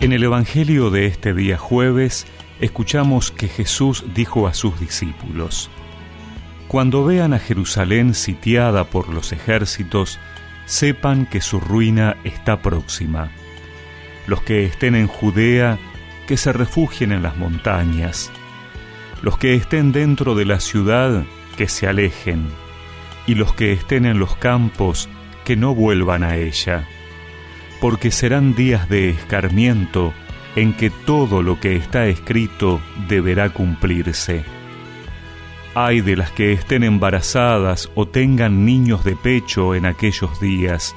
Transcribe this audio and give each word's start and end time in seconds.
En 0.00 0.14
el 0.14 0.24
Evangelio 0.24 0.88
de 0.88 1.04
este 1.04 1.34
día 1.34 1.58
jueves 1.58 2.26
escuchamos 2.58 3.30
que 3.30 3.48
Jesús 3.48 4.02
dijo 4.14 4.46
a 4.46 4.54
sus 4.54 4.80
discípulos, 4.80 5.68
Cuando 6.68 7.04
vean 7.04 7.34
a 7.34 7.38
Jerusalén 7.38 8.14
sitiada 8.14 8.84
por 8.84 9.10
los 9.10 9.30
ejércitos, 9.32 10.18
sepan 10.64 11.26
que 11.26 11.42
su 11.42 11.60
ruina 11.60 12.16
está 12.24 12.62
próxima. 12.62 13.30
Los 14.26 14.40
que 14.40 14.64
estén 14.64 14.94
en 14.94 15.06
Judea, 15.06 15.78
que 16.26 16.38
se 16.38 16.54
refugien 16.54 17.12
en 17.12 17.22
las 17.22 17.36
montañas. 17.36 18.32
Los 19.20 19.36
que 19.36 19.54
estén 19.54 19.92
dentro 19.92 20.34
de 20.34 20.46
la 20.46 20.60
ciudad, 20.60 21.24
que 21.58 21.68
se 21.68 21.86
alejen. 21.86 22.48
Y 23.26 23.34
los 23.34 23.52
que 23.52 23.72
estén 23.72 24.06
en 24.06 24.18
los 24.18 24.34
campos, 24.36 25.10
que 25.44 25.56
no 25.56 25.74
vuelvan 25.74 26.24
a 26.24 26.36
ella 26.38 26.88
porque 27.80 28.10
serán 28.10 28.54
días 28.54 28.88
de 28.88 29.10
escarmiento 29.10 30.12
en 30.56 30.72
que 30.74 30.90
todo 30.90 31.42
lo 31.42 31.60
que 31.60 31.76
está 31.76 32.06
escrito 32.06 32.80
deberá 33.08 33.50
cumplirse. 33.50 34.44
Ay 35.74 36.00
de 36.00 36.16
las 36.16 36.32
que 36.32 36.52
estén 36.52 36.82
embarazadas 36.82 37.90
o 37.94 38.06
tengan 38.06 38.64
niños 38.64 39.04
de 39.04 39.16
pecho 39.16 39.74
en 39.74 39.86
aquellos 39.86 40.40
días. 40.40 40.94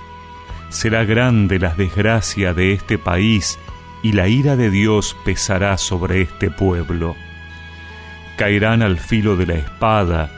Será 0.70 1.04
grande 1.06 1.60
la 1.60 1.76
desgracia 1.76 2.54
de 2.54 2.74
este 2.74 2.98
país 2.98 3.60
y 4.02 4.14
la 4.14 4.28
ira 4.28 4.56
de 4.56 4.72
Dios 4.72 5.16
pesará 5.24 5.78
sobre 5.78 6.22
este 6.22 6.50
pueblo. 6.50 7.16
Caerán 8.38 8.82
al 8.82 8.98
filo 8.98 9.36
de 9.36 9.46
la 9.46 9.54
espada, 9.54 10.32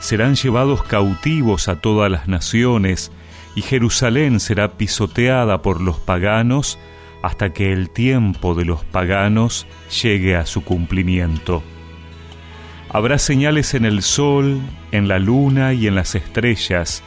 serán 0.00 0.34
llevados 0.34 0.82
cautivos 0.82 1.68
a 1.68 1.80
todas 1.80 2.10
las 2.10 2.26
naciones, 2.26 3.12
y 3.56 3.62
Jerusalén 3.62 4.38
será 4.38 4.76
pisoteada 4.76 5.62
por 5.62 5.80
los 5.80 5.98
paganos 5.98 6.78
hasta 7.22 7.52
que 7.52 7.72
el 7.72 7.90
tiempo 7.90 8.54
de 8.54 8.66
los 8.66 8.84
paganos 8.84 9.66
llegue 10.02 10.36
a 10.36 10.46
su 10.46 10.62
cumplimiento. 10.62 11.64
Habrá 12.90 13.18
señales 13.18 13.74
en 13.74 13.84
el 13.84 14.02
sol, 14.02 14.60
en 14.92 15.08
la 15.08 15.18
luna 15.18 15.72
y 15.72 15.88
en 15.88 15.96
las 15.96 16.14
estrellas, 16.14 17.02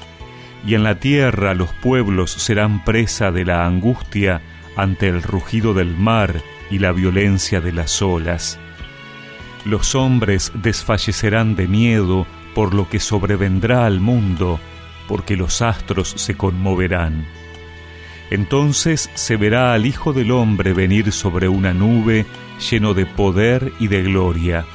y 0.66 0.76
en 0.76 0.84
la 0.84 1.00
tierra 1.00 1.54
los 1.54 1.70
pueblos 1.76 2.32
serán 2.32 2.84
presa 2.84 3.32
de 3.32 3.46
la 3.46 3.66
angustia 3.66 4.42
ante 4.76 5.08
el 5.08 5.22
rugido 5.22 5.74
del 5.74 5.96
mar 5.96 6.42
y 6.70 6.80
la 6.80 6.92
violencia 6.92 7.62
de 7.62 7.72
las 7.72 8.02
olas. 8.02 8.60
Los 9.66 9.94
hombres 9.94 10.52
desfallecerán 10.56 11.56
de 11.56 11.68
miedo 11.68 12.26
por 12.56 12.74
lo 12.74 12.90
que 12.90 13.00
sobrevendrá 13.00 13.86
al 13.86 14.00
mundo, 14.00 14.60
porque 15.10 15.36
los 15.36 15.64
astros 15.64 16.14
se 16.18 16.38
conmoverán. 16.38 17.26
Entonces 18.30 19.10
se 19.16 19.38
verá 19.38 19.74
al 19.74 19.88
Hijo 19.88 20.14
del 20.14 20.30
Hombre 20.32 20.72
venir 20.74 21.12
sobre 21.12 21.50
una 21.50 21.74
nube 21.74 22.28
lleno 22.70 22.94
de 22.94 23.08
poder 23.08 23.74
y 23.80 23.88
de 23.88 24.04
gloria. 24.04 24.66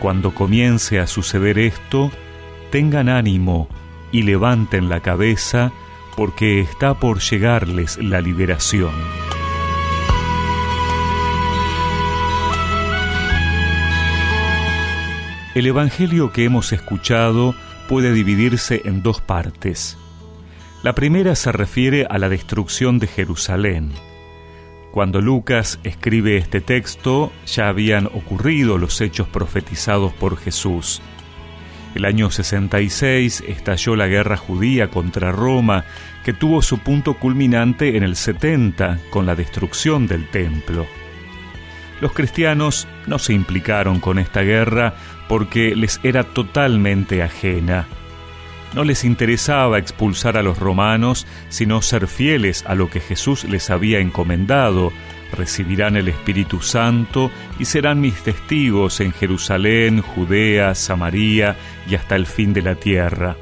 Cuando 0.00 0.34
comience 0.34 0.98
a 0.98 1.06
suceder 1.06 1.58
esto, 1.58 2.10
tengan 2.70 3.10
ánimo 3.10 3.68
y 4.12 4.22
levanten 4.22 4.88
la 4.88 5.00
cabeza, 5.00 5.72
porque 6.16 6.60
está 6.60 6.94
por 6.94 7.20
llegarles 7.20 7.98
la 7.98 8.22
liberación. 8.22 8.94
El 15.54 15.66
Evangelio 15.66 16.32
que 16.32 16.44
hemos 16.44 16.72
escuchado 16.72 17.54
puede 17.88 18.12
dividirse 18.12 18.82
en 18.84 19.02
dos 19.02 19.20
partes. 19.20 19.98
La 20.84 20.94
primera 20.94 21.34
se 21.34 21.50
refiere 21.50 22.06
a 22.08 22.18
la 22.18 22.28
destrucción 22.28 23.00
de 23.00 23.08
Jerusalén. 23.08 23.90
Cuando 24.92 25.20
Lucas 25.20 25.80
escribe 25.82 26.36
este 26.36 26.60
texto 26.60 27.32
ya 27.46 27.68
habían 27.68 28.06
ocurrido 28.06 28.78
los 28.78 29.00
hechos 29.00 29.26
profetizados 29.26 30.12
por 30.12 30.36
Jesús. 30.36 31.02
El 31.94 32.04
año 32.04 32.30
66 32.30 33.42
estalló 33.48 33.96
la 33.96 34.06
guerra 34.06 34.36
judía 34.36 34.88
contra 34.88 35.32
Roma, 35.32 35.84
que 36.24 36.32
tuvo 36.32 36.62
su 36.62 36.78
punto 36.78 37.14
culminante 37.14 37.96
en 37.96 38.04
el 38.04 38.14
70 38.14 38.98
con 39.10 39.26
la 39.26 39.34
destrucción 39.34 40.06
del 40.06 40.28
templo. 40.28 40.86
Los 42.00 42.12
cristianos 42.12 42.86
no 43.06 43.18
se 43.18 43.32
implicaron 43.32 44.00
con 44.00 44.18
esta 44.18 44.42
guerra 44.42 44.94
porque 45.28 45.74
les 45.74 46.00
era 46.02 46.24
totalmente 46.24 47.22
ajena. 47.22 47.86
No 48.74 48.84
les 48.84 49.04
interesaba 49.04 49.78
expulsar 49.78 50.36
a 50.36 50.42
los 50.42 50.58
romanos, 50.58 51.26
sino 51.48 51.82
ser 51.82 52.06
fieles 52.06 52.64
a 52.66 52.74
lo 52.74 52.90
que 52.90 53.00
Jesús 53.00 53.44
les 53.44 53.70
había 53.70 53.98
encomendado. 53.98 54.92
Recibirán 55.32 55.96
el 55.96 56.08
Espíritu 56.08 56.60
Santo 56.60 57.30
y 57.58 57.64
serán 57.64 58.00
mis 58.00 58.22
testigos 58.22 59.00
en 59.00 59.12
Jerusalén, 59.12 60.02
Judea, 60.02 60.74
Samaria 60.74 61.56
y 61.88 61.94
hasta 61.94 62.16
el 62.16 62.26
fin 62.26 62.52
de 62.52 62.62
la 62.62 62.74
tierra. 62.74 63.36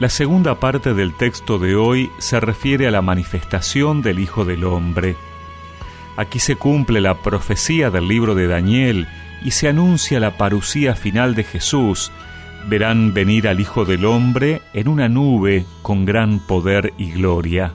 La 0.00 0.08
segunda 0.08 0.58
parte 0.58 0.92
del 0.92 1.16
texto 1.16 1.58
de 1.58 1.76
hoy 1.76 2.10
se 2.18 2.40
refiere 2.40 2.88
a 2.88 2.90
la 2.90 3.02
manifestación 3.02 4.02
del 4.02 4.18
Hijo 4.18 4.44
del 4.44 4.64
Hombre. 4.64 5.16
Aquí 6.16 6.38
se 6.38 6.56
cumple 6.56 7.00
la 7.00 7.22
profecía 7.22 7.90
del 7.90 8.06
libro 8.06 8.34
de 8.34 8.46
Daniel 8.46 9.08
y 9.44 9.50
se 9.50 9.68
anuncia 9.68 10.20
la 10.20 10.36
parucía 10.36 10.94
final 10.94 11.34
de 11.34 11.44
Jesús. 11.44 12.12
Verán 12.68 13.12
venir 13.12 13.48
al 13.48 13.60
Hijo 13.60 13.84
del 13.84 14.04
Hombre 14.04 14.62
en 14.72 14.88
una 14.88 15.08
nube 15.08 15.66
con 15.82 16.04
gran 16.04 16.38
poder 16.38 16.92
y 16.98 17.10
gloria. 17.10 17.72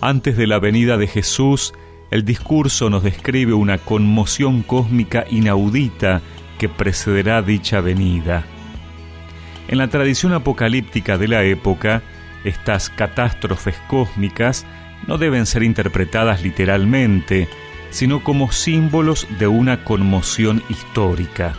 Antes 0.00 0.36
de 0.36 0.46
la 0.46 0.58
venida 0.58 0.96
de 0.96 1.06
Jesús, 1.06 1.74
el 2.10 2.24
discurso 2.24 2.90
nos 2.90 3.02
describe 3.02 3.52
una 3.52 3.78
conmoción 3.78 4.62
cósmica 4.62 5.24
inaudita 5.30 6.22
que 6.58 6.68
precederá 6.68 7.42
dicha 7.42 7.80
venida. 7.80 8.44
En 9.68 9.78
la 9.78 9.88
tradición 9.88 10.32
apocalíptica 10.32 11.16
de 11.16 11.28
la 11.28 11.44
época, 11.44 12.02
estas 12.44 12.90
catástrofes 12.90 13.76
cósmicas 13.86 14.66
no 15.10 15.18
deben 15.18 15.44
ser 15.44 15.64
interpretadas 15.64 16.40
literalmente, 16.40 17.48
sino 17.90 18.22
como 18.22 18.52
símbolos 18.52 19.26
de 19.40 19.48
una 19.48 19.82
conmoción 19.82 20.62
histórica. 20.68 21.56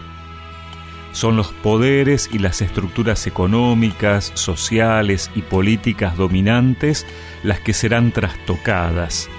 Son 1.11 1.35
los 1.35 1.51
poderes 1.51 2.29
y 2.31 2.39
las 2.39 2.61
estructuras 2.61 3.27
económicas, 3.27 4.31
sociales 4.35 5.29
y 5.35 5.41
políticas 5.41 6.15
dominantes 6.15 7.05
las 7.43 7.59
que 7.59 7.73
serán 7.73 8.13
trastocadas. 8.13 9.29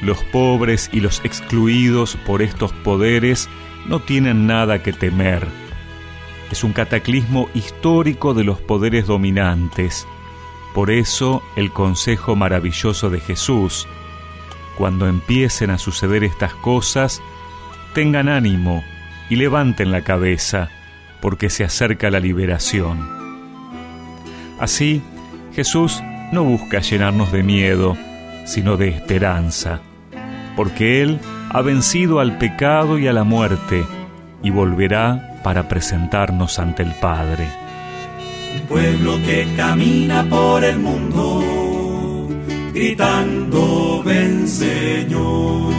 Los 0.00 0.24
pobres 0.24 0.88
y 0.90 1.00
los 1.00 1.20
excluidos 1.22 2.16
por 2.24 2.40
estos 2.40 2.72
poderes 2.72 3.50
no 3.86 4.00
tienen 4.00 4.46
nada 4.46 4.82
que 4.82 4.94
temer. 4.94 5.46
Es 6.50 6.64
un 6.64 6.72
cataclismo 6.72 7.50
histórico 7.52 8.32
de 8.32 8.44
los 8.44 8.62
poderes 8.62 9.06
dominantes 9.06 10.06
por 10.76 10.90
eso 10.90 11.42
el 11.56 11.72
consejo 11.72 12.36
maravilloso 12.36 13.08
de 13.08 13.18
Jesús, 13.18 13.88
cuando 14.76 15.06
empiecen 15.08 15.70
a 15.70 15.78
suceder 15.78 16.22
estas 16.22 16.52
cosas, 16.52 17.22
tengan 17.94 18.28
ánimo 18.28 18.84
y 19.30 19.36
levanten 19.36 19.90
la 19.90 20.02
cabeza, 20.02 20.68
porque 21.22 21.48
se 21.48 21.64
acerca 21.64 22.10
la 22.10 22.20
liberación. 22.20 23.08
Así, 24.60 25.00
Jesús 25.54 26.02
no 26.30 26.44
busca 26.44 26.80
llenarnos 26.80 27.32
de 27.32 27.42
miedo, 27.42 27.96
sino 28.44 28.76
de 28.76 28.88
esperanza, 28.88 29.80
porque 30.56 31.00
Él 31.00 31.20
ha 31.48 31.62
vencido 31.62 32.20
al 32.20 32.36
pecado 32.36 32.98
y 32.98 33.08
a 33.08 33.14
la 33.14 33.24
muerte, 33.24 33.86
y 34.42 34.50
volverá 34.50 35.40
para 35.42 35.68
presentarnos 35.68 36.58
ante 36.58 36.82
el 36.82 36.92
Padre 37.00 37.65
un 38.54 38.60
pueblo 38.68 39.18
que 39.24 39.46
camina 39.56 40.24
por 40.28 40.64
el 40.64 40.78
mundo, 40.78 42.28
gritando 42.72 44.02
ven 44.04 44.46
Señor, 44.48 45.74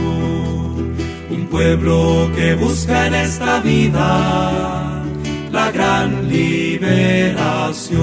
un 1.30 1.48
pueblo 1.50 2.30
que 2.36 2.56
busca 2.56 3.08
en 3.08 3.16
esta 3.16 3.60
vida 3.60 5.04
la 5.52 5.72
gran 5.72 6.30
liberación. 6.30 7.98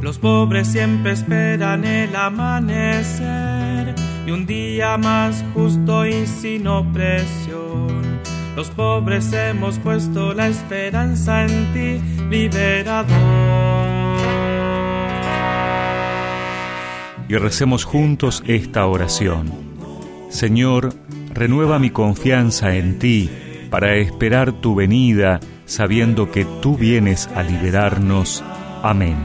Los 0.00 0.18
pobres 0.18 0.68
siempre 0.68 1.12
esperan 1.12 1.84
el 1.84 2.14
amanecer 2.16 3.94
y 4.26 4.30
un 4.30 4.46
día 4.46 4.98
más 4.98 5.44
justo 5.54 6.06
y 6.06 6.26
sin 6.26 6.66
opresión 6.66 8.11
los 8.56 8.70
pobres 8.70 9.32
hemos 9.32 9.78
puesto 9.78 10.34
la 10.34 10.48
esperanza 10.48 11.44
en 11.44 11.72
ti, 11.72 12.24
liberador. 12.28 13.12
Y 17.28 17.36
recemos 17.36 17.84
juntos 17.84 18.42
esta 18.46 18.86
oración. 18.86 19.50
Señor, 20.28 20.94
renueva 21.32 21.78
mi 21.78 21.90
confianza 21.90 22.76
en 22.76 22.98
ti 22.98 23.30
para 23.70 23.96
esperar 23.96 24.52
tu 24.52 24.74
venida, 24.74 25.40
sabiendo 25.64 26.30
que 26.30 26.44
tú 26.60 26.76
vienes 26.76 27.28
a 27.34 27.42
liberarnos. 27.42 28.44
Amén. 28.82 29.16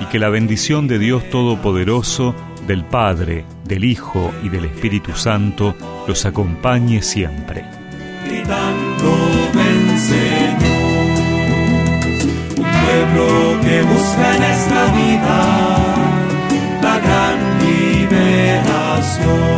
Y 0.00 0.06
que 0.06 0.18
la 0.18 0.30
bendición 0.30 0.88
de 0.88 0.98
Dios 0.98 1.30
Todopoderoso, 1.30 2.34
del 2.66 2.84
Padre, 2.84 3.44
del 3.64 3.84
Hijo 3.84 4.32
y 4.42 4.48
del 4.48 4.64
Espíritu 4.64 5.12
Santo 5.12 5.76
los 6.08 6.26
acompañe 6.26 7.02
siempre. 7.02 7.85
Gritando, 8.28 9.10
ven 9.54 9.98
Señor, 9.98 11.16
un 12.58 12.64
pueblo 12.82 13.26
que 13.62 13.76
busca 13.82 14.36
en 14.36 14.42
esta 14.42 14.80
vida 14.98 15.38
la 16.82 16.98
gran 16.98 17.36
liberación. 17.64 19.55